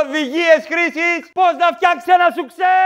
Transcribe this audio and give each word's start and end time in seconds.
Οδηγίες 0.00 0.60
χρήσης, 0.70 1.30
πώς 1.32 1.52
να 1.58 1.66
φτιάξεις 1.76 2.14
ένα 2.14 2.28
σουξέ. 2.36 2.76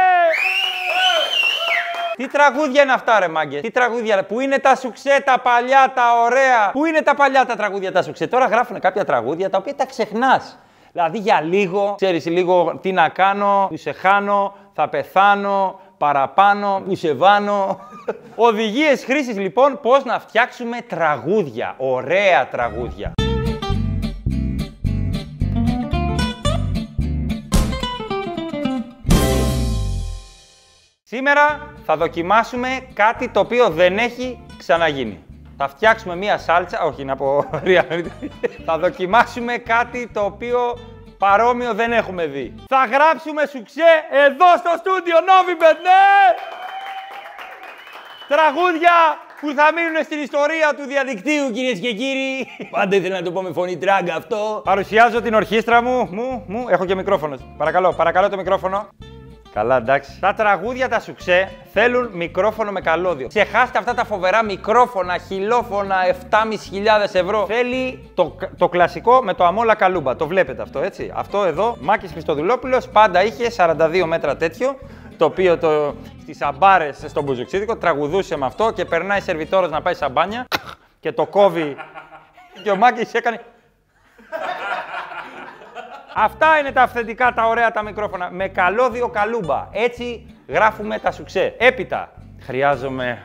Τι 2.16 2.26
τραγούδια 2.28 2.82
είναι 2.82 2.92
αυτά, 2.92 3.18
ρε 3.18 3.28
μάγκε; 3.28 3.60
Τι 3.60 3.70
τραγούδια, 3.70 4.24
Πού 4.24 4.40
είναι 4.40 4.58
τα 4.58 4.74
σουξέ, 4.74 5.22
τα 5.24 5.38
παλιά, 5.38 5.92
τα 5.94 6.22
ωραία; 6.24 6.70
Πού 6.72 6.84
είναι 6.84 7.00
τα 7.02 7.14
παλιά 7.14 7.46
τα 7.46 7.56
τραγούδια, 7.56 7.92
τα 7.92 8.02
σουξέ; 8.02 8.26
Τώρα 8.26 8.46
γράφουν 8.46 8.80
κάποια 8.80 9.04
τραγούδια 9.04 9.50
τα 9.50 9.58
οποία 9.58 9.74
τα 9.74 9.86
ξεχνάς. 9.86 10.58
Δηλαδή 10.92 11.18
για 11.18 11.40
λίγο, 11.40 11.94
ξέρεις 11.96 12.26
λίγο 12.26 12.78
τι 12.82 12.92
να 12.92 13.08
κάνω, 13.08 13.66
που 13.70 13.76
σε 13.76 13.92
χάνω, 13.92 14.54
θα 14.74 14.88
πεθάνω, 14.88 15.80
παραπάνω, 15.98 16.82
που 16.86 16.94
σε 16.94 17.14
βάνω. 17.14 17.80
Οδηγίες 18.36 19.04
χρήσης 19.04 19.36
λοιπόν 19.36 19.80
πώς 19.82 20.04
να 20.04 20.20
φτιάξουμε 20.20 20.80
τραγούδια, 20.80 21.74
ωραία 21.78 22.48
τραγούδια. 22.48 23.12
Σήμερα 31.14 31.74
θα 31.84 31.96
δοκιμάσουμε 31.96 32.68
κάτι 32.94 33.28
το 33.28 33.40
οποίο 33.40 33.68
δεν 33.68 33.98
έχει 33.98 34.44
ξαναγίνει. 34.58 35.24
Θα 35.56 35.68
φτιάξουμε 35.68 36.16
μία 36.16 36.38
σάλτσα, 36.38 36.80
όχι 36.80 37.04
να 37.04 37.16
πω 37.16 37.44
Θα 38.66 38.78
δοκιμάσουμε 38.78 39.56
κάτι 39.56 40.10
το 40.12 40.20
οποίο 40.20 40.78
παρόμοιο 41.18 41.74
δεν 41.74 41.92
έχουμε 41.92 42.26
δει. 42.26 42.54
Θα 42.68 42.84
γράψουμε 42.84 43.46
σουξέ 43.46 43.92
εδώ 44.26 44.46
στο 44.58 44.70
στούντιο 44.78 45.16
Novibet, 45.16 45.78
ναι! 45.82 46.12
Τραγούδια 48.28 48.92
που 49.40 49.52
θα 49.52 49.72
μείνουν 49.74 50.04
στην 50.04 50.22
ιστορία 50.22 50.74
του 50.76 50.84
διαδικτύου, 50.86 51.50
κυρίες 51.52 51.78
και 51.78 51.92
κύριοι. 51.92 52.46
Πάντα 52.70 52.96
ήθελα 52.96 53.14
να 53.14 53.22
το 53.22 53.32
πω 53.32 53.42
με 53.42 53.52
φωνή 53.52 53.76
τράγκα 53.76 54.14
αυτό. 54.14 54.60
Παρουσιάζω 54.64 55.20
την 55.22 55.34
ορχήστρα 55.34 55.82
μου. 55.82 56.08
Μου, 56.10 56.44
μου, 56.46 56.66
έχω 56.68 56.84
και 56.84 56.94
μικρόφωνο. 56.94 57.36
Παρακαλώ, 57.56 57.92
παρακαλώ 57.92 58.28
το 58.28 58.36
μικρόφωνο. 58.36 58.88
Καλά, 59.54 59.76
εντάξει. 59.76 60.20
Τα 60.20 60.34
τραγούδια 60.34 60.88
τα 60.88 61.00
σουξέ 61.00 61.48
θέλουν 61.72 62.10
μικρόφωνο 62.12 62.70
με 62.70 62.80
καλώδιο. 62.80 63.28
Ξεχάστε 63.28 63.78
αυτά 63.78 63.94
τα 63.94 64.04
φοβερά 64.04 64.44
μικρόφωνα, 64.44 65.18
χιλόφωνα, 65.18 65.96
7.500 66.30 67.14
ευρώ. 67.14 67.46
Θέλει 67.46 68.10
το, 68.14 68.36
το 68.56 68.68
κλασικό 68.68 69.22
με 69.22 69.34
το 69.34 69.44
αμόλα 69.44 69.74
καλούμπα. 69.74 70.16
Το 70.16 70.26
βλέπετε 70.26 70.62
αυτό, 70.62 70.80
έτσι. 70.80 71.12
Αυτό 71.14 71.44
εδώ, 71.44 71.76
Μάκης 71.80 72.12
Χριστοδουλόπουλος, 72.12 72.88
πάντα 72.88 73.24
είχε 73.24 73.50
42 73.56 74.02
μέτρα 74.06 74.36
τέτοιο. 74.36 74.78
Το 75.16 75.24
οποίο 75.24 75.58
το, 75.58 75.94
στις 76.22 76.42
αμπάρες 76.42 77.04
στον 77.06 77.24
Μπουζουξίδικο 77.24 77.76
τραγουδούσε 77.76 78.36
με 78.36 78.46
αυτό 78.46 78.72
και 78.72 78.84
περνάει 78.84 79.20
σερβιτόρος 79.20 79.70
να 79.70 79.82
πάει 79.82 79.94
σαμπάνια 79.94 80.46
και 81.00 81.12
το 81.12 81.26
κόβει. 81.26 81.76
και 82.62 82.70
ο 82.70 82.76
Μάκης 82.76 83.14
έκανε 83.14 83.40
Αυτά 86.14 86.58
είναι 86.58 86.72
τα 86.72 86.82
αυθεντικά, 86.82 87.32
τα 87.32 87.46
ωραία 87.46 87.70
τα 87.70 87.82
μικρόφωνα. 87.82 88.30
Με 88.30 88.48
καλώδιο 88.48 89.08
καλούμπα. 89.08 89.68
Έτσι 89.72 90.26
γράφουμε 90.48 90.98
τα 90.98 91.10
σουξέ. 91.10 91.54
Έπειτα, 91.58 92.12
χρειάζομαι... 92.40 93.22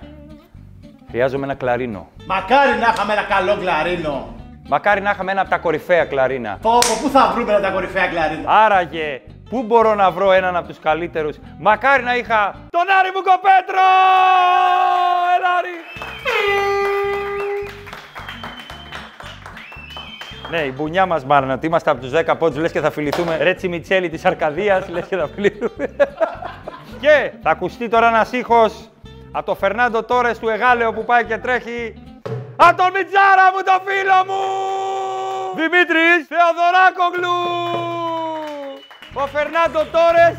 Χρειάζομαι 1.09 1.43
ένα 1.43 1.53
κλαρίνο. 1.55 2.07
Μακάρι 2.25 2.71
να 2.79 2.93
είχαμε 2.93 3.13
ένα 3.13 3.23
καλό 3.23 3.57
κλαρίνο. 3.57 4.35
Μακάρι 4.67 5.01
να 5.01 5.09
είχαμε 5.09 5.31
ένα 5.31 5.41
από 5.41 5.49
τα 5.49 5.57
κορυφαία 5.57 6.05
κλαρίνα. 6.05 6.57
Πω, 6.61 6.77
πού 7.01 7.09
θα 7.09 7.31
βρούμε 7.33 7.49
ένα 7.49 7.57
από 7.57 7.67
τα 7.67 7.73
κορυφαία 7.73 8.07
κλαρίνα. 8.07 8.51
Άραγε, 8.51 9.21
πού 9.49 9.63
μπορώ 9.63 9.95
να 9.95 10.11
βρω 10.11 10.31
έναν 10.31 10.55
από 10.55 10.67
τους 10.67 10.79
καλύτερους; 10.79 11.37
Μακάρι 11.59 12.03
να 12.03 12.15
είχα 12.15 12.55
τον 12.69 12.85
Άρη 12.99 13.11
Μπουκοπέτρο! 13.13 13.87
Άρη! 15.57 16.96
Ναι, 20.49 20.57
η 20.57 20.73
μπουνιά 20.75 21.05
μας 21.05 21.25
μάλλον. 21.25 21.51
Ότι 21.51 21.65
είμαστε 21.65 21.89
από 21.89 22.01
τους 22.01 22.11
10 22.11 22.37
πόντους, 22.37 22.57
λες 22.57 22.71
και 22.71 22.79
θα 22.79 22.91
φιληθούμε. 22.91 23.37
Ρέτσι 23.37 23.67
Μιτσέλη 23.67 24.09
της 24.09 24.25
Αρκαδίας, 24.25 24.89
λες 24.89 25.05
και 25.07 25.15
θα 25.15 25.29
φιληθούμε. 25.35 25.95
και 27.01 27.31
θα 27.43 27.49
ακουστεί 27.49 27.87
τώρα 27.87 28.07
ένας 28.07 28.31
ήχος 28.31 28.89
από 29.31 29.45
το 29.45 29.55
Φερνάντο 29.55 30.03
Τόρες 30.03 30.39
του 30.39 30.49
Εγάλεο 30.49 30.93
που 30.93 31.05
πάει 31.05 31.25
και 31.25 31.37
τρέχει. 31.37 31.93
Από 32.55 32.77
τον 32.77 32.91
Μιτζάρα 32.93 33.47
μου, 33.53 33.61
το 33.65 33.81
φίλο 33.85 34.19
μου! 34.27 34.43
Δημήτρης 35.55 36.27
Θεοδωράκογλου! 36.29 37.37
Ο 39.13 39.27
Φερνάντο 39.27 39.79
Τόρες 39.91 40.35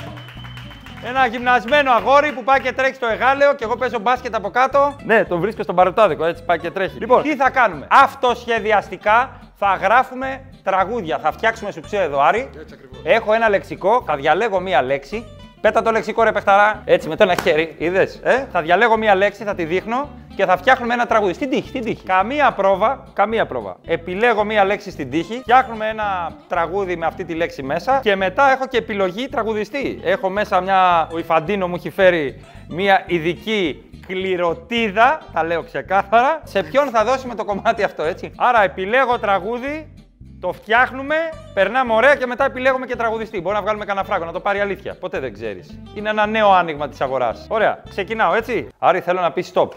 ένα 1.05 1.27
γυμνασμένο 1.27 1.93
αγόρι 1.93 2.33
που 2.33 2.45
πάει 2.45 2.61
και 2.61 2.73
τρέχει 2.73 2.95
στο 2.95 3.07
εγάλεο 3.07 3.55
και 3.55 3.65
εγώ 3.65 3.77
παίζω 3.77 3.99
μπάσκετ 3.99 4.35
από 4.35 4.51
κάτω. 4.51 4.97
Ναι, 5.05 5.25
τον 5.25 5.41
βρίσκω 5.41 5.63
στον 5.63 5.75
παροτάδικο, 5.75 6.25
έτσι 6.25 6.45
πάει 6.45 6.59
και 6.59 6.71
τρέχει. 6.71 6.99
Λοιπόν, 6.99 7.23
τι 7.23 7.37
θα 7.37 7.51
κάνουμε; 7.51 7.87
Αυτοσχεδιαστικά 7.91 9.31
θα 9.59 9.75
γράφουμε 9.83 10.41
τραγούδια. 10.63 11.19
Θα 11.19 11.33
φτιάξουμε 11.33 11.71
σου 11.71 11.81
εδώ, 11.91 12.21
Άρη. 12.21 12.51
Έχω 13.03 13.33
ένα 13.33 13.49
λεξικό, 13.49 14.03
θα 14.07 14.17
διαλέγω 14.17 14.61
μία 14.61 14.83
λέξη. 14.83 15.25
Πέτα 15.61 15.83
το 15.83 15.91
λεξικό 15.91 16.23
ρε 16.23 16.33
παιχταρά. 16.33 16.83
Έτσι 16.85 17.09
με 17.09 17.17
το 17.17 17.23
ένα 17.23 17.35
χέρι, 17.43 17.75
είδες. 17.79 18.21
Ε; 18.23 18.47
Θα 18.53 18.63
διαλέγω 18.63 18.97
μία 18.97 19.15
λέξη, 19.15 19.45
θα 19.45 19.55
τη 19.55 19.65
δείχνω 19.65 20.09
και 20.39 20.45
θα 20.47 20.57
φτιάχνουμε 20.57 20.95
ένα 20.95 21.07
τραγούδι. 21.07 21.33
Στην 21.33 21.51
τύχη, 21.51 21.69
στην 21.69 21.85
τύχη. 21.85 22.03
Καμία 22.05 22.53
πρόβα, 22.53 23.05
καμία 23.13 23.47
πρόβα. 23.47 23.77
Επιλέγω 23.87 24.45
μία 24.45 24.65
λέξη 24.65 24.91
στην 24.91 25.11
τύχη, 25.11 25.39
φτιάχνουμε 25.41 25.89
ένα 25.89 26.33
τραγούδι 26.49 26.97
με 26.97 27.07
αυτή 27.07 27.25
τη 27.25 27.35
λέξη 27.35 27.63
μέσα 27.63 28.01
και 28.03 28.17
μετά 28.17 28.51
έχω 28.53 28.67
και 28.67 28.77
επιλογή 28.77 29.29
τραγουδιστή. 29.29 30.01
Έχω 30.03 30.29
μέσα 30.29 30.61
μια. 30.61 31.09
Ο 31.13 31.19
Ιφαντίνο 31.19 31.69
μου 31.69 31.75
έχει 31.75 31.91
φέρει 31.91 32.45
μία 32.69 33.03
ειδική 33.07 33.91
κληροτίδα, 34.07 35.21
τα 35.33 35.45
λέω 35.45 35.63
ξεκάθαρα, 35.63 36.41
σε 36.45 36.63
ποιον 36.63 36.89
θα 36.89 37.05
δώσουμε 37.05 37.35
το 37.35 37.45
κομμάτι 37.45 37.83
αυτό, 37.83 38.03
έτσι. 38.03 38.33
Άρα 38.37 38.63
επιλέγω 38.63 39.19
τραγούδι, 39.19 39.93
το 40.41 40.53
φτιάχνουμε, 40.53 41.17
περνάμε 41.55 41.93
ωραία 41.93 42.15
και 42.15 42.27
μετά 42.27 42.45
επιλέγουμε 42.45 42.87
και 42.87 42.97
τραγουδιστή. 42.97 43.41
Μπορεί 43.41 43.55
να 43.55 43.63
βγάλουμε 43.63 43.85
κανένα 43.85 44.07
φράγκο, 44.07 44.25
να 44.25 44.33
το 44.33 44.41
πάρει 44.41 44.61
αλήθεια. 44.61 44.97
Ποτέ 45.01 45.21
δεν 45.21 45.33
ξέρεις. 45.33 45.81
Είναι 45.95 46.11
ένα 46.11 46.27
νέο 46.27 46.53
άνοιγμα 46.53 46.89
της 46.89 47.01
αγοράς. 47.01 47.47
Ωραία, 47.49 47.83
ξεκινάω 47.89 48.35
έτσι. 48.35 48.69
Άρη, 48.79 49.01
θέλω 49.01 49.21
να 49.21 49.33
πεις 49.33 49.53
stop. 49.55 49.69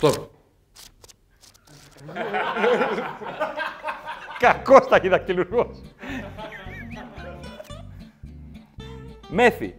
Stop. 0.00 0.14
Κακός 4.38 4.88
ταχυδακτηλουργό. 4.88 5.70
Μέθη. 9.28 9.74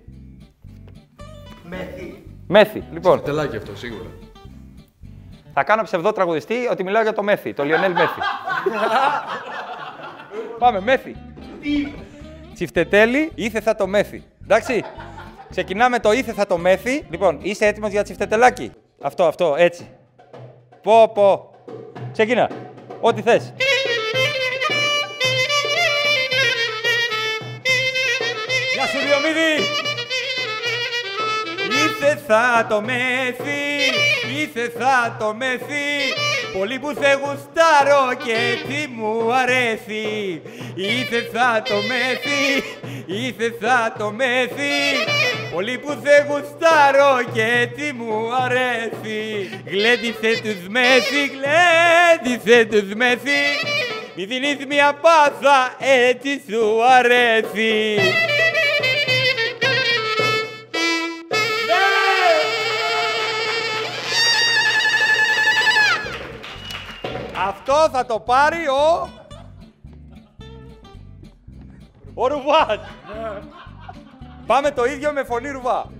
Μέθη. 1.63 2.23
Μέθη. 2.47 2.83
Λοιπόν, 2.91 3.23
Τελάκι 3.23 3.55
αυτό, 3.55 3.75
σίγουρα. 3.75 4.09
θα 5.53 5.63
κάνω 5.63 5.83
ψευδό 5.83 6.11
τραγουδιστή 6.11 6.67
ότι 6.71 6.83
μιλάω 6.83 7.01
για 7.01 7.13
το 7.13 7.23
Μέθη, 7.23 7.53
το 7.53 7.63
Λιονέλ 7.63 7.91
Μέθη. 7.91 8.19
Πάμε, 10.59 10.79
Μέθη. 10.81 11.15
Τσιφτετέλη, 12.53 13.31
ήθε 13.35 13.61
θα 13.61 13.75
το 13.75 13.87
Μέθη. 13.87 14.23
Εντάξει. 14.43 14.83
Ξεκινάμε 15.49 15.99
το 15.99 16.11
ήθε 16.11 16.33
θα 16.33 16.45
το 16.45 16.57
Μέθη. 16.57 17.05
Λοιπόν, 17.09 17.39
είσαι 17.41 17.65
έτοιμος 17.65 17.91
για 17.91 18.03
τσιφτετελάκι; 18.03 18.71
Αυτό, 19.01 19.23
αυτό, 19.23 19.55
έτσι. 19.57 19.89
Πω, 20.83 21.11
πω. 21.13 21.49
Ξεκινά. 22.11 22.49
Ό,τι 23.01 23.21
θες. 23.21 23.53
Γεια 28.73 28.85
σου, 28.85 28.97
Διομήδη! 29.07 29.63
Ήθε 31.85 32.21
θα 32.27 32.65
το 32.69 32.81
μέθη, 32.81 33.61
ήθε 34.41 34.71
θα 34.79 35.15
το 35.19 35.33
μέθη 35.33 36.13
Πολύ 36.57 36.79
που 36.79 36.93
θε 36.93 37.13
γουστάρω 37.13 38.13
και 38.25 38.37
τι 38.67 38.87
μου 38.87 39.33
αρέσει 39.33 40.41
Ήθε 40.75 41.29
θα 41.33 41.61
το 41.65 41.75
μέθη, 41.75 42.63
ήθε 43.25 43.55
θα 43.61 43.93
το 43.97 44.11
μέθη 44.11 44.71
Πολύ 45.53 45.77
που 45.77 45.91
θε 46.03 46.23
γουστάρω 46.23 47.23
και 47.33 47.69
τι 47.75 47.93
μου 47.93 48.35
αρέσει. 48.35 49.49
Γλέντισε 49.65 50.41
τους 50.41 50.67
μέθη, 50.67 51.27
γλέντισε 51.27 52.65
τους 52.65 52.93
μέθη. 52.93 53.41
Μη 54.15 54.25
δίνεις 54.25 54.65
μια 54.65 54.93
πάθα 54.93 55.75
έτσι 55.79 56.41
σου 56.49 56.83
αρέσει. 56.83 57.97
Αυτό 67.47 67.89
θα 67.91 68.05
το 68.05 68.19
πάρει 68.19 68.67
ο... 68.67 69.09
Ο 72.13 72.27
Ρουβάς. 72.27 72.79
Πάμε 74.51 74.71
το 74.71 74.85
ίδιο 74.85 75.11
με 75.11 75.23
φωνή 75.23 75.49
Ρουβά. 75.49 75.91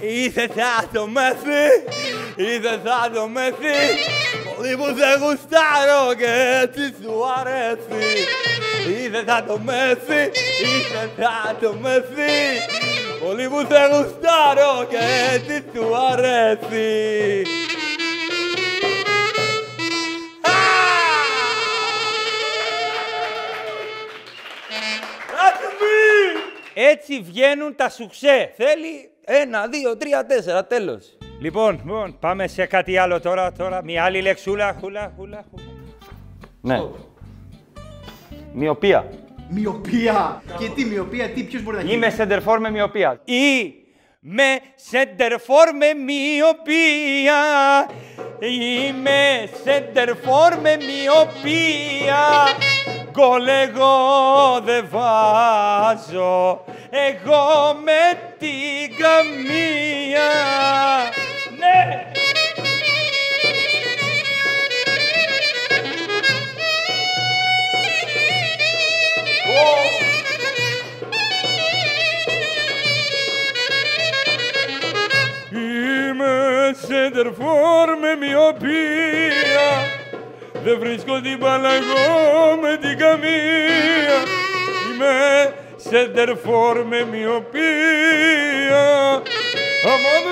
Ήθε 0.00 0.46
θα 0.46 0.88
το 0.92 1.06
μέθη, 1.06 1.64
ήθε 2.36 2.80
θα 2.84 3.10
το 3.14 3.28
μέθη 3.28 3.78
Πολύ 4.56 4.76
που 4.76 4.84
σε 4.84 5.18
γουστάρω 5.20 6.14
και 6.18 6.60
έτσι 6.62 6.94
σου 7.02 7.12
αρέσει 7.40 8.26
Ήθε 9.04 9.22
θα 9.26 9.44
το 9.46 9.58
μέθη, 9.58 10.22
ήθε 10.62 11.10
θα 11.16 11.56
το 11.60 11.74
μέθη 11.80 12.32
Πολύ 13.24 13.48
μου 13.48 13.60
σε 13.60 13.80
γουστάρω 13.90 14.86
και 14.88 14.98
έτσι 15.34 15.64
σου 15.74 15.96
αρέσει. 16.12 17.61
Έτσι 26.74 27.20
βγαίνουν 27.20 27.76
τα 27.76 27.88
σουξέ. 27.88 28.52
Θέλει 28.56 29.10
ένα, 29.24 29.66
δύο, 29.66 29.96
τρία, 29.96 30.26
τέσσερα, 30.26 30.66
τέλος. 30.66 31.16
Λοιπόν, 31.40 31.80
λοιπόν, 31.84 32.18
πάμε 32.20 32.46
σε 32.46 32.66
κάτι 32.66 32.96
άλλο 32.96 33.20
τώρα, 33.20 33.52
τώρα. 33.52 33.84
Μια 33.84 34.04
άλλη 34.04 34.20
λεξούλα, 34.20 34.76
χούλα, 34.80 35.12
χούλα, 35.16 35.44
χούλα. 35.50 35.64
Ναι. 36.60 36.80
Μοιοπία. 38.52 39.08
Μοιοπία. 39.48 40.42
Και 40.58 40.68
τι 40.68 40.84
μοιοπία, 40.84 41.30
τι, 41.30 41.42
ποιος 41.42 41.62
μπορεί 41.62 41.76
να 41.76 41.82
γίνει; 41.82 41.94
Είμαι 41.94 42.10
σεντερφόρ 42.10 42.60
με 42.60 42.70
μοιοπία. 42.70 43.20
Ή 43.24 43.74
με 44.20 44.58
σεντερφόρ 44.74 45.74
με 45.74 45.94
μοιοπία. 45.94 47.40
Είμαι 48.40 49.48
σεντερφόρ 49.64 50.60
με 50.60 50.76
μοιοπία. 50.76 52.22
Γκολ 53.12 53.46
εγώ 53.46 54.60
δεν 54.64 54.88
βάζω. 54.90 56.64
Εγώ 56.90 57.76
με 57.84 58.18
την 58.38 58.96
καμία. 58.96 60.30
Ναι! 61.58 62.06
Είμαι 75.50 76.74
σεντερφόρ 76.86 77.88
με 78.00 78.26
μοιοπία 78.26 79.51
Δεν 80.64 80.78
βρίσκω 80.78 81.20
την 81.20 81.38
μπάλα 81.38 81.68
εγώ 81.72 82.56
με 82.60 82.76
την 82.76 82.98
καμία. 82.98 84.18
Είμαι 84.92 85.54
σεντερφόρ 85.76 86.84
με 86.84 87.06
μοιοπία. 87.10 88.82
Αμάν, 89.84 90.24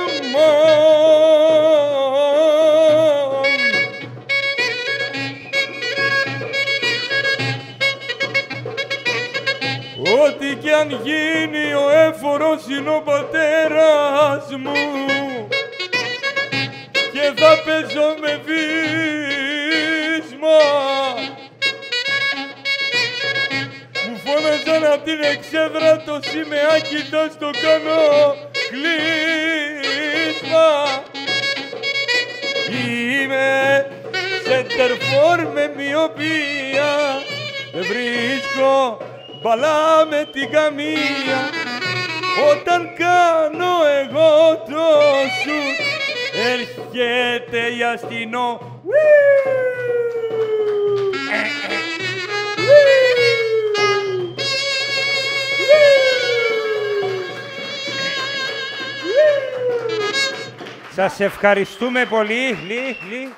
Ό,τι 10.25 10.55
κι 10.55 10.71
αν 10.71 11.00
γίνει 11.03 11.75
ο 11.75 11.91
έφορος 11.91 12.62
είναι 12.71 12.91
ο 12.91 13.03
πατέρας 13.05 14.49
μου. 14.59 15.49
Και 17.12 17.33
θα 17.37 17.62
παίζω 17.65 18.15
με 18.21 18.41
βίσμα. 18.44 18.60
Την 25.05 25.20
εξέδρα 25.32 25.97
το 25.97 26.20
σημαίακι 26.23 26.97
θα 27.11 27.29
στο 27.35 27.50
κάνω 27.62 28.35
κλείσμα. 28.70 30.69
Είμαι 32.70 33.87
σεντερφόρ 34.44 35.38
με 35.55 35.73
μοιοπία. 35.76 36.93
Δεν 37.73 37.85
βρίσκω 37.85 38.99
μπαλά 39.43 40.06
με 40.11 40.29
την 40.32 40.50
καμία. 40.50 41.41
Όταν 42.50 42.94
κάνω 42.99 43.75
εγώ 44.02 44.56
το 44.69 44.87
σουτ 45.43 45.79
έρχεται 46.52 47.76
η 47.76 47.82
αστυνό 47.82 48.70
Σας 60.92 61.20
ευχαριστούμε 61.20 62.04
πολύ. 62.04 62.48
Λι, 62.66 62.96
λι. 63.10 63.32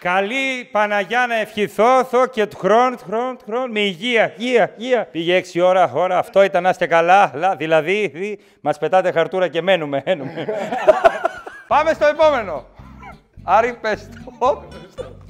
Καλή 0.00 0.68
Παναγιά 0.72 1.26
να 1.26 1.34
ευχηθώ, 1.34 2.04
θω 2.04 2.26
και 2.26 2.46
του 2.46 2.56
χρόνου, 2.56 2.96
του 2.96 3.04
χρόνου, 3.04 3.36
του 3.36 3.44
χρόνου, 3.46 3.72
με 3.72 3.80
υγεία, 3.80 4.34
υγεία, 4.36 4.74
υγεία. 4.76 5.04
Πήγε 5.06 5.34
έξι 5.34 5.60
ώρα, 5.60 5.90
ώρα, 5.94 6.18
αυτό 6.18 6.42
ήταν 6.42 6.62
να 6.62 6.68
είστε 6.68 6.86
καλά, 6.86 7.32
λα, 7.34 7.56
δηλαδή, 7.56 8.10
δι, 8.14 8.38
μας 8.60 8.78
πετάτε 8.78 9.12
χαρτούρα 9.12 9.48
και 9.48 9.62
μένουμε, 9.62 10.02
μένουμε. 10.06 10.46
Πάμε 11.68 11.92
στο 11.92 12.06
επόμενο. 12.06 12.64
Άρη, 13.42 13.78
πες 13.80 14.08
το. 14.38 14.64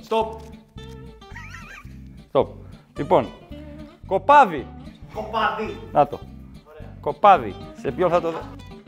Στοπ. 0.00 0.40
Stop. 2.32 2.46
Λοιπόν, 2.96 3.28
κοπάδι. 4.06 4.66
Κοπάδι. 5.14 5.80
Να 5.92 6.06
το. 6.06 6.20
Κοπάδι. 7.00 7.54
Σε 7.80 7.90
ποιον 7.90 8.10
θα 8.10 8.20
το 8.20 8.30
δω; 8.30 8.40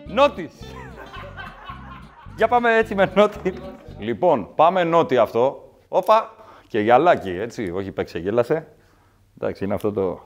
Νότης. 0.07 0.53
Για 2.41 2.49
πάμε 2.49 2.77
έτσι 2.77 2.95
με 2.95 3.13
νότι. 3.15 3.55
Λοιπόν, 3.99 4.49
πάμε 4.55 4.85
νότι 4.85 5.17
αυτό. 5.17 5.73
Όπα. 5.89 6.35
Και 6.67 6.81
γυαλάκι, 6.81 7.31
έτσι. 7.31 7.71
Όχι 7.71 7.93
παίξε, 7.93 8.19
γέλασε. 8.19 8.67
Εντάξει, 9.39 9.65
είναι 9.65 9.75
αυτό 9.75 9.93
το... 9.93 10.21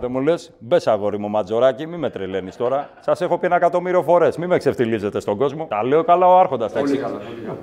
Δεν 0.00 0.10
μου 0.10 0.20
λες, 0.20 0.52
μπες 0.58 0.86
αγόρι 0.86 1.18
μου, 1.18 1.28
ματζοράκι, 1.28 1.86
μη 1.86 1.96
με 1.96 2.10
τρελαίνεις 2.10 2.56
τώρα. 2.56 2.88
Σας 3.00 3.20
έχω 3.20 3.38
πει 3.38 3.46
ένα 3.46 3.56
εκατομμύριο 3.56 4.02
φορές. 4.02 4.36
Μη 4.36 4.46
με 4.46 4.58
ξεφτιλίζετε 4.58 5.20
στον 5.20 5.36
κόσμο. 5.36 5.66
Τα 5.66 5.84
λέω 5.84 6.04
καλά 6.04 6.26
ο 6.26 6.38
Άρχοντας. 6.38 6.72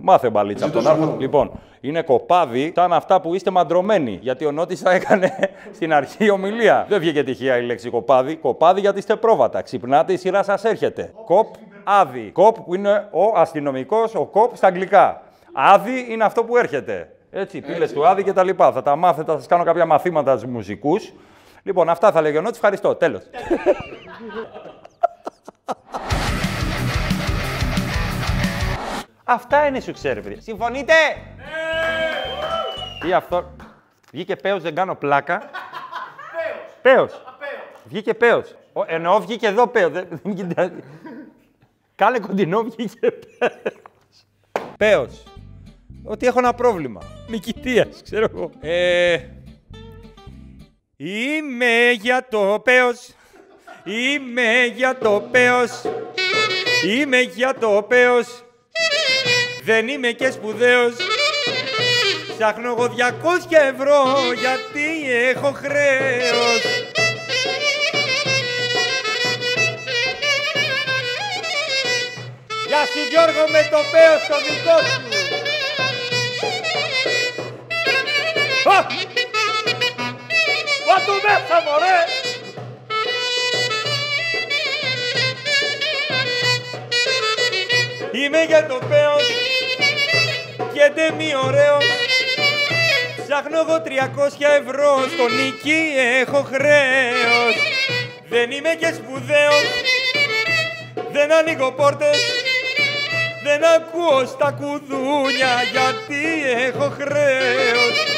Μάθε 0.02 0.30
μπαλίτσα 0.30 0.66
από 0.66 0.74
τον 0.74 0.88
Άρχοντα. 0.88 1.16
Λοιπόν, 1.20 1.52
είναι 1.82 2.02
κοπάδι, 2.02 2.72
σαν 2.76 2.94
αυτά 2.94 3.22
που 3.22 3.36
είστε 3.36 3.52
μαντρωμένοι. 3.52 4.20
Γιατί 4.22 4.46
ο 4.46 4.52
Νότης 4.52 4.82
τα 4.82 4.92
έκανε 4.92 5.32
στην 5.76 5.94
αρχή 5.94 6.30
ομιλία. 6.30 6.86
Δεν 6.90 7.00
βγήκε 7.00 7.24
τυχαία 7.24 7.58
η 7.58 7.66
λέξη 7.66 7.90
κοπάδι. 7.90 8.36
Κοπάδι 8.36 8.80
γιατί 8.80 8.98
είστε 8.98 9.16
πρόβατα. 9.16 9.62
Ξυπνάτε, 9.62 10.14
η 10.14 10.18
σειρά 10.18 10.44
σας 10.44 10.64
έρχεται. 10.64 11.14
Κοπ, 11.26 11.48
άδει. 11.84 12.30
Κοπ 12.34 12.60
που 12.60 12.76
είναι 12.76 13.08
ο 13.12 13.40
αστυνομικός, 13.40 14.16
ο 14.16 14.26
κοπ 14.26 14.56
στα 14.56 14.68
αγγλικά. 14.68 15.22
Άδει 15.54 16.08
είναι 16.10 16.24
αυτό 16.24 16.44
που 16.44 16.58
έρχεται. 16.58 17.12
Έτσι, 17.32 17.62
πύλες 17.62 17.94
του 17.94 18.08
άδει 18.08 18.24
και 18.24 18.34
τα 18.34 18.44
λοιπά. 18.44 18.72
Θα 18.72 18.82
τα 18.82 18.96
μάθετε, 18.96 19.32
θα 19.32 19.38
σας 19.38 19.48
κάνω 19.48 19.64
κάποια 19.64 19.86
μαθήματα 19.86 20.38
στους 20.38 20.52
μουσικούς. 20.52 21.14
Λοιπόν, 21.68 21.90
αυτά 21.90 22.12
θα 22.12 22.22
λέγει 22.22 22.38
ο 22.38 22.42
Νότης. 22.42 22.58
Ευχαριστώ. 22.58 22.96
Τέλος. 22.96 23.22
Αυτά 29.24 29.68
είναι 29.68 29.80
σου 29.80 29.94
ξέρει, 29.94 30.22
παιδιά. 30.22 30.42
Συμφωνείτε; 30.42 30.94
Ναι! 31.38 33.08
Ή 33.10 33.14
αυτό. 33.14 33.52
Βγήκε 34.12 34.36
πέος, 34.36 34.62
δεν 34.62 34.76
κάνω 34.76 34.96
πλάκα. 34.96 35.50
Πέος. 36.82 37.24
Βγήκε 37.84 38.14
πέος. 38.14 38.56
Ο, 38.74 38.84
εννοώ 38.88 39.20
βγήκε 39.20 39.48
εδώ 39.48 39.68
πέος. 39.68 39.92
Δεν, 39.92 40.08
δεν 40.24 40.36
κοιτάζει. 40.36 40.84
Κάνε 41.96 42.20
κοντινό, 42.20 42.62
βγήκε 42.64 43.12
πέος. 43.12 43.54
Πέος. 44.78 45.24
Ότι 46.04 46.28
έχω 46.28 46.40
ένα 46.40 46.54
πρόβλημα. 46.54 47.02
Νικητίας, 47.28 48.02
ξέρω 48.04 48.28
εγώ. 48.34 48.50
Ε, 48.60 49.20
Είμαι 51.00 51.92
για 51.92 52.28
το 52.30 52.62
πέος, 52.64 53.10
είμαι 53.84 54.66
για 54.66 54.98
το 54.98 55.28
πέος, 55.32 55.82
είμαι 56.86 57.20
για 57.20 57.56
το 57.60 57.86
πέος, 57.88 58.44
δεν 59.64 59.88
είμαι 59.88 60.12
και 60.12 60.32
σπουδαίος. 60.32 60.96
Ψάχνω 62.38 62.70
εγώ 62.70 62.88
200 62.88 63.58
ευρώ 63.74 64.04
γιατί 64.40 65.12
έχω 65.12 65.52
χρέος. 65.52 66.62
Γεια 72.68 72.86
σου 72.86 73.00
Γιώργο 73.10 73.50
με 73.52 73.68
το 73.72 73.78
πέος 73.92 74.28
το 74.28 74.36
δικό 74.38 74.78
σου. 74.88 75.08
Α! 80.98 81.00
Βάτου 81.00 81.14
μέσα 81.14 81.58
μωρέ! 81.66 82.00
Είμαι 88.12 88.44
για 88.44 88.68
το 88.68 88.80
πέος 88.90 89.24
και 90.74 90.92
δεν 90.96 91.14
μη 91.14 91.36
ωραίος. 91.46 91.86
Ψάχνω 93.28 93.60
εγώ 93.60 93.82
300 93.82 93.88
ευρώ, 94.62 95.08
στο 95.14 95.28
νίκη 95.28 95.82
έχω 96.20 96.42
χρέος. 96.54 97.56
Δεν 98.30 98.52
είμαι 98.52 98.76
και 98.80 98.94
σπουδαίος, 98.94 99.68
δεν 101.12 101.34
ανοίγω 101.34 101.72
πόρτες, 101.72 102.18
δεν 103.44 103.62
ακούω 103.76 104.26
στα 104.26 104.52
κουδούνια 104.52 105.54
γιατί 105.72 106.26
έχω 106.68 106.90
χρέος. 107.00 108.17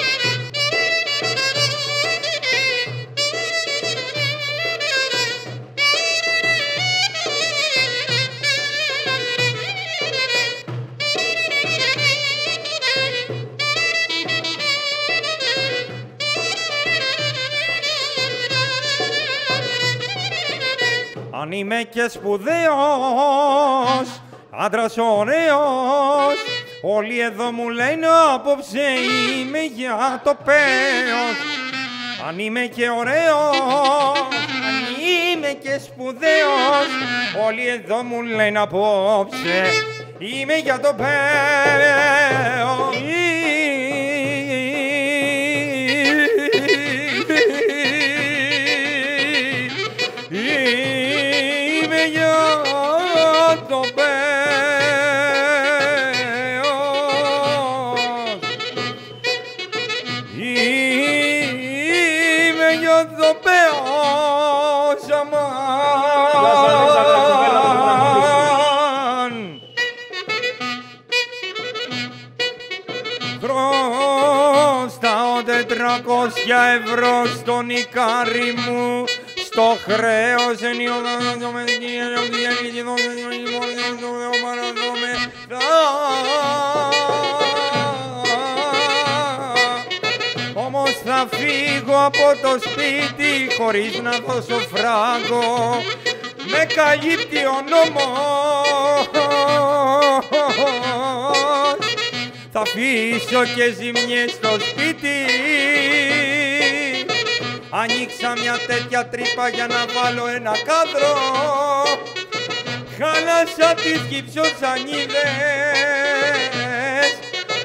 Είμαι 21.60 21.84
και 21.90 22.08
σπουδαίος, 22.10 22.72
άντρας 24.52 24.98
ωραίος, 24.98 26.38
όλοι 26.82 27.20
εδώ 27.20 27.52
μου 27.52 27.70
λένε 27.70 28.08
απόψε 28.34 28.88
είμαι 29.40 29.60
για 29.76 30.22
το 30.24 30.38
πέος. 30.46 31.38
Αν 32.28 32.40
είμαι 32.40 32.60
και 32.60 32.90
ωραίος, 32.90 33.58
αν 34.68 34.84
είμαι 35.34 35.48
και 35.48 35.80
σπουδαίος, 35.86 36.88
όλοι 37.48 37.68
εδώ 37.68 38.04
μου 38.04 38.22
λένε 38.22 38.60
απόψε 38.60 39.64
είμαι 40.18 40.56
για 40.56 40.80
το 40.80 40.94
πέος. 40.98 41.10
Ευρώ 77.60 77.66
στον 77.66 77.70
Ικάρι 77.70 78.54
μου 78.58 79.04
στο 79.46 79.78
χρέος 79.84 80.62
ενιώδα 80.62 81.52
με 81.54 81.64
Όμως 90.54 90.92
θα 91.06 91.28
φύγω 91.32 92.06
από 92.06 92.42
το 92.42 92.60
σπίτι 92.60 93.56
χωρίς 93.58 94.00
να 94.02 94.12
δώσω 94.12 94.60
φράγκο 94.74 95.84
με 96.46 96.66
καλύπτει 96.76 97.38
ο 97.38 97.64
νόμος. 97.70 99.10
Θα 102.52 102.60
αφήσω 102.60 103.44
και 103.56 103.72
ζημιές 103.72 104.32
στο 104.32 104.50
σπίτι 104.60 105.39
Ανοίξα 107.70 108.34
μια 108.42 108.58
τέτοια 108.68 109.08
τρύπα 109.08 109.50
για 109.50 109.68
να 109.68 109.86
βάλω 109.94 110.28
ένα 110.28 110.52
κάδρο. 110.52 111.14
Χάλασα 112.98 113.74
τις 113.74 114.02
γυψοσανίδες 114.10 115.10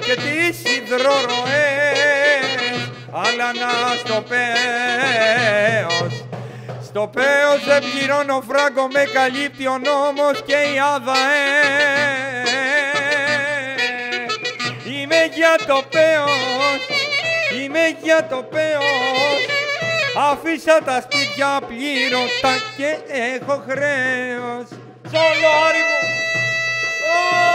και 0.07 0.15
τις 0.15 0.77
υδροροές 0.77 2.05
αλλά 3.13 3.53
να 3.53 3.97
στο 3.97 4.25
πέος 4.29 6.25
στο 6.95 7.11
πέος 7.13 7.65
δεν 7.65 7.83
πληρώνω 7.91 8.43
φράγκο 8.49 8.89
με 8.93 9.05
καλύπτει 9.13 9.67
ο 9.67 9.79
νόμος 9.79 10.43
και 10.47 10.57
η 10.75 10.79
ΑΔΑΕ. 10.95 11.15
Είμαι 14.85 15.31
για 15.35 15.55
το 15.67 15.83
πέος, 15.91 16.81
είμαι 17.63 17.97
για 18.03 18.27
το 18.31 18.43
πέος 18.51 19.24
Αφήσα 20.17 20.79
τα 20.85 21.01
σπίτια 21.01 21.61
πλήρωτα 21.67 22.55
και 22.77 22.99
έχω 23.13 23.63
χρέος 23.69 24.67
Σόλο 25.11 25.49
Άρη 25.67 25.79
μου! 25.79 25.99
Ω! 27.11 27.55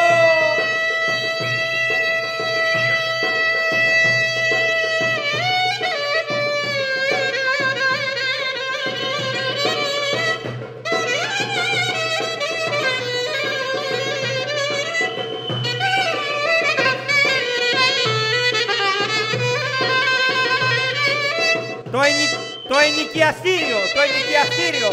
Το, 21.91 21.99
ενι... 22.01 22.38
το 22.69 22.77
ενοικιαστήριο, 22.77 23.79
το 23.93 24.01
ενοικιαστήριο. 24.07 24.91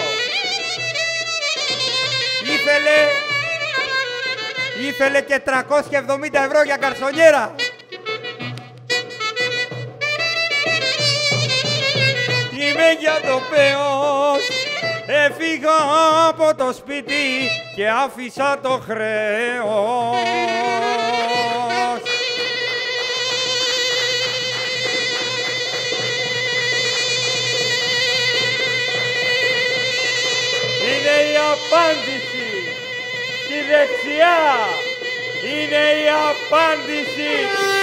Ήθελε... 2.54 2.98
Ήθελε 4.88 5.20
και 5.20 5.42
370 5.44 6.44
ευρώ 6.46 6.62
για 6.62 6.76
καρσονιέρα. 6.76 7.54
Είμαι 12.50 12.90
για 13.00 13.20
το 13.30 13.40
πέος, 13.50 14.48
έφυγα 15.06 15.76
από 16.28 16.54
το 16.54 16.72
σπίτι 16.72 17.50
και 17.74 17.88
άφησα 17.88 18.58
το 18.62 18.82
χρέος. 18.86 20.26
Απάντηση 31.56 32.48
στη 33.42 33.58
δεξιά. 33.70 34.38
Είναι 35.54 35.82
η 36.04 36.06
απάντηση 36.30 37.30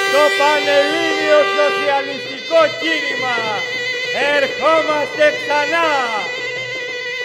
στο 0.07 0.23
Πανελλήνιο 0.39 1.39
Σοσιαλιστικό 1.57 2.59
Κίνημα. 2.81 3.37
Ερχόμαστε 4.35 5.23
ξανά. 5.39 5.89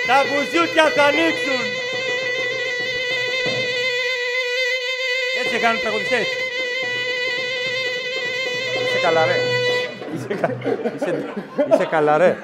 Τα 0.08 0.18
μπουζούκια 0.26 0.86
θα 0.96 1.04
ανοίξουν. 1.10 1.62
Έτσι 5.40 5.56
κάνουν 5.64 5.80
τραγουδιστές. 5.80 6.26
Είσαι 8.84 8.98
καλά 9.02 9.22
ρε. 9.30 9.36
Είσαι, 10.14 10.34
κα- 10.40 10.56
είσαι, 10.96 11.24
είσαι 11.74 11.84
καλά 11.90 12.16
ρε. 12.18 12.36